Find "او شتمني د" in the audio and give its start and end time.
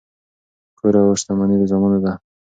1.01-1.63